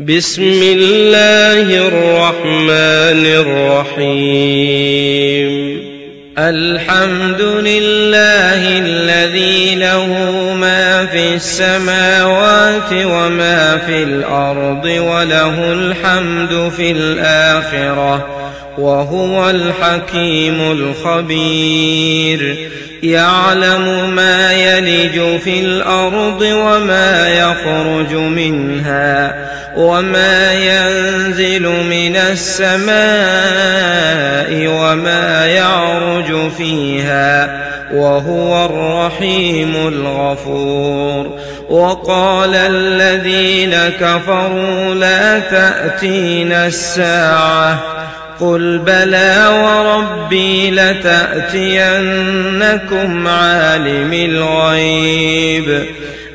[0.00, 3.26] بسم الله الرحمن
[3.96, 5.50] الرحيم
[6.38, 10.06] الحمد لله الذي له
[10.60, 18.26] ما في السماوات وما في الأرض وله الحمد في الاخره
[18.78, 22.56] وهو الحكيم الخبير
[23.02, 29.39] يعلم ما يلج في الأرض وما يخرج منها
[29.76, 33.00] وما ينزل من السماء
[34.68, 37.60] وما يعرج فيها
[37.92, 47.78] وهو الرحيم الغفور وقال الذين كفروا لا تأتينا الساعة
[48.40, 51.68] قل بلى وربي لتأتينكم
[53.28, 55.86] عالم الغيب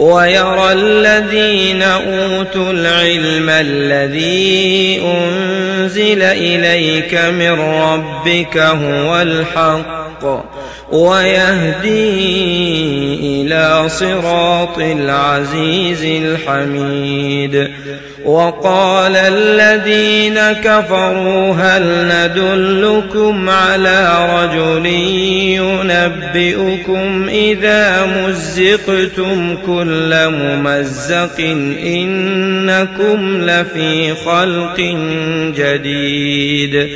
[0.00, 9.99] ويرى الذين أوتوا العلم الذي أنزل إليك من ربك هو الحق.
[10.92, 12.10] ويهدي
[13.42, 17.70] إلى صراط العزيز الحميد.
[18.24, 24.86] وقال الذين كفروا هل ندلكم على رجل
[25.56, 31.40] ينبئكم إذا مزقتم كل ممزق
[31.84, 34.80] إنكم لفي خلق
[35.56, 36.88] جديد.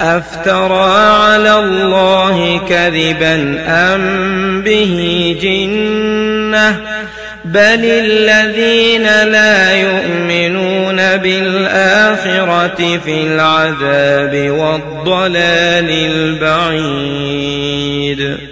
[0.00, 6.80] أفترى على الله كذبا أم به جنة؟
[7.44, 15.90] بل الذين لا يؤمنون بالآخرة في العذاب والضلال
[16.40, 18.51] البعيد.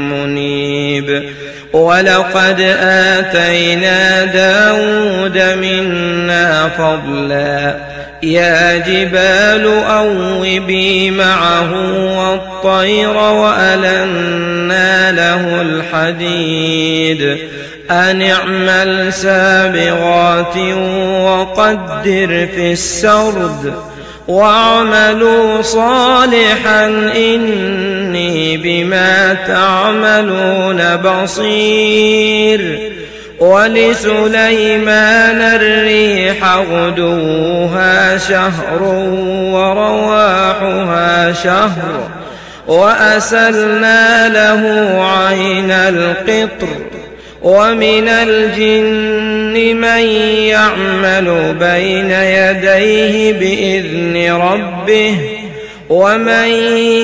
[1.09, 1.29] منيب
[1.73, 7.75] ولقد آتينا داود منا فضلا.
[8.23, 11.71] يا جبال أوبي معه
[12.17, 17.37] والطير وألنا له الحديد.
[17.91, 20.57] أن اعمل سابغات
[21.21, 23.73] وقدر في السرد.
[24.31, 32.91] واعملوا صالحا إني بما تعملون بصير.
[33.39, 38.83] ولسليمان الريح غدوها شهر
[39.53, 42.09] ورواحها شهر
[42.67, 44.63] وأسلنا له
[45.03, 47.00] عين القطر.
[47.41, 50.05] ومن الجن من
[50.47, 55.15] يعمل بين يديه بإذن ربه
[55.89, 56.47] ومن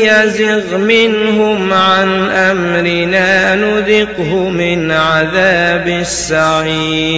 [0.03, 7.17] يزغ منهم عن أمرنا نذقه من عذاب السعير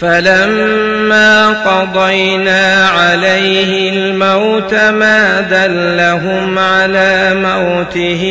[0.00, 8.22] فلما قضينا عليه الموت ما دلهم على موته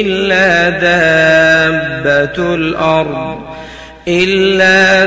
[0.00, 3.49] إلا دابة الأرض.
[4.08, 5.04] إلا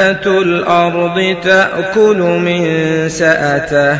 [0.00, 2.64] دابة الأرض تأكل من
[3.08, 3.98] سأته.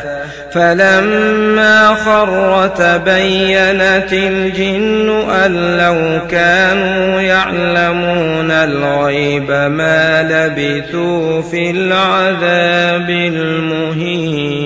[0.57, 14.66] فلما خر تبينت الجن أن لو كانوا يعلمون الغيب ما لبثوا في العذاب المهين.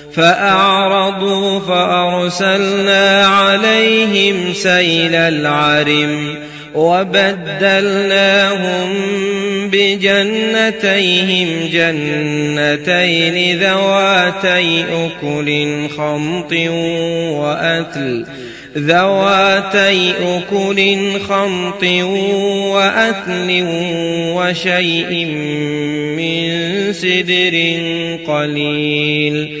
[0.13, 6.37] فأعرضوا فأرسلنا عليهم سيل العرم
[6.75, 8.41] وبدلناهم
[9.69, 16.53] بجنتيهم جنتين ذواتي أكل خمط
[17.33, 18.25] وأثل
[18.77, 21.83] ذواتي أكل خمط
[22.73, 23.63] وأثل
[24.35, 25.25] وشيء
[26.17, 26.51] من
[26.93, 27.55] سدر
[28.27, 29.60] قليل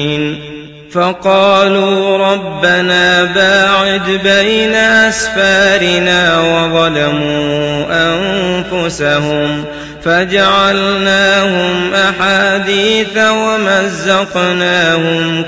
[0.93, 9.65] فقالوا ربنا باعد بين أسفارنا وظلموا أنفسهم
[10.05, 14.65] فجعلناهم أحاديث ومزقناهم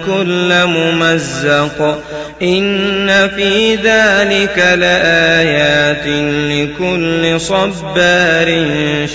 [0.06, 2.04] كل ممزق
[2.44, 6.08] إن في ذلك لآيات
[6.52, 8.66] لكل صبار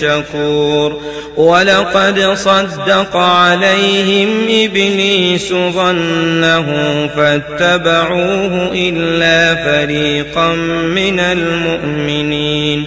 [0.00, 1.00] شكور.
[1.36, 6.66] ولقد صدق عليهم إبليس ظنه
[7.16, 10.54] فاتبعوه إلا فريقا
[10.94, 12.86] من المؤمنين.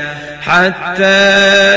[0.51, 1.03] حتى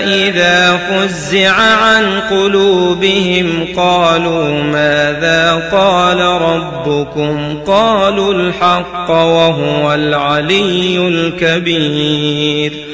[0.06, 12.93] إذا فزع عن قلوبهم قالوا ماذا قال ربكم؟ قالوا الحق وهو العلي الكبير.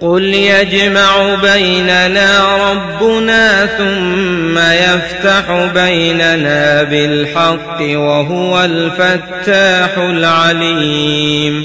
[0.00, 11.64] قل يجمع بيننا ربنا ثم يفتح بيننا بالحق وهو الفتاح العليم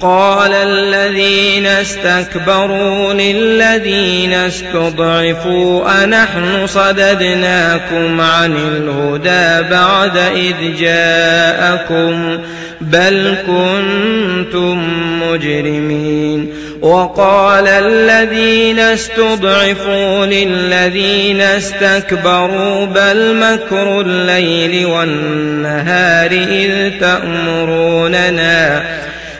[0.00, 12.38] قال الذين استكبروا للذين استضعفوا أنحن صددناكم عن الهدى بعد إذ جاءكم
[12.80, 14.82] بل كنتم
[15.22, 28.82] مجرمين وقال الذين استضعفوا للذين استكبروا بل مكر الليل والنهار إذ تأمروننا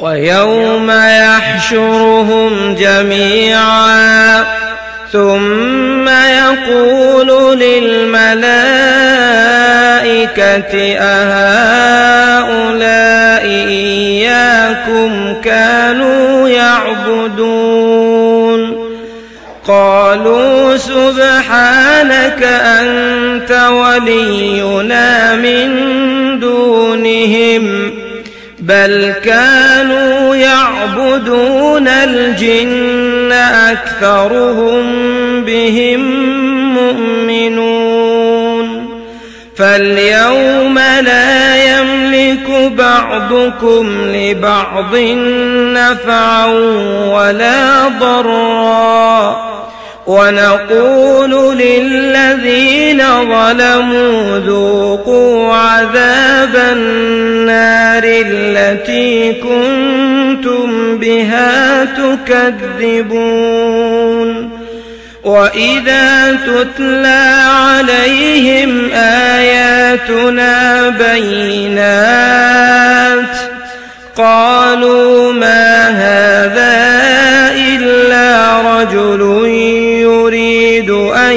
[0.00, 4.44] ويوم يحشرهم جميعا
[5.12, 8.36] ثم يقول للملائكة
[10.98, 12.56] أهؤلاء
[13.46, 17.66] إياكم كانوا يعبدون؟
[19.66, 25.68] قالوا سبحانك أنت ولينا من
[26.40, 27.95] دونهم.
[28.66, 34.84] بل كانوا يعبدون الجن أكثرهم
[35.44, 36.00] بهم
[36.74, 37.86] مؤمنون
[39.56, 44.96] فاليوم لا يملك بعضكم لبعض
[45.72, 46.46] نفعا
[47.10, 49.46] ولا ضرا
[50.06, 54.85] ونقول للذين ظلموا ذوقوا
[59.42, 61.84] كنتم بها
[63.04, 63.66] تكذبون
[65.24, 72.36] وإذا تتلى عليهم آياتنا بينات
[74.16, 76.86] قالوا ما هذا
[77.56, 79.20] إلا رجل
[80.00, 81.36] يريد أن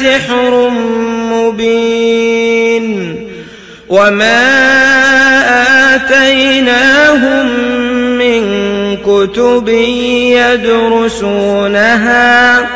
[0.00, 0.70] سحر
[1.32, 2.86] مبين
[3.88, 4.40] وما
[5.94, 7.46] آتيناهم
[8.18, 8.42] من
[8.96, 9.68] كتب
[11.28, 12.66] يدرسونها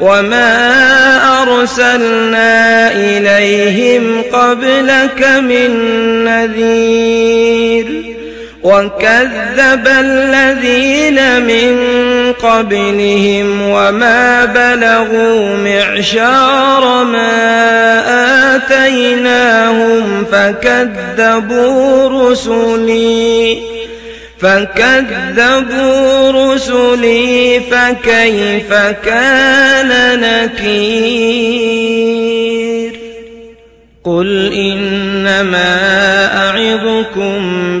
[0.00, 0.52] وما
[1.42, 5.70] أرسلنا إليهم قبلك من
[6.24, 8.17] نذير
[8.62, 11.78] وكذب الذين من
[12.32, 23.58] قبلهم وما بلغوا معشار ما آتيناهم فكذبوا رسلي
[24.40, 28.74] فكذبوا رسلي فكيف
[29.04, 31.88] كان نكير؟
[34.04, 35.76] قل إنما
[36.36, 37.80] أعظكم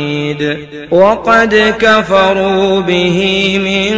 [0.91, 3.95] وقد كفروا به من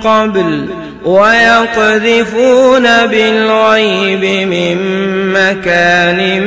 [0.00, 0.66] قبل
[1.04, 4.76] ويقذفون بالغيب من
[5.32, 6.44] مكان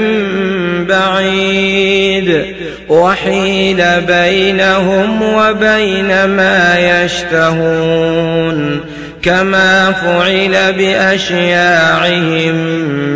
[0.89, 2.55] بعيد
[2.89, 8.79] وحيل بينهم وبين ما يشتهون
[9.21, 12.55] كما فعل بأشياعهم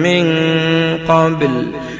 [0.04, 0.36] من
[1.08, 1.67] قبل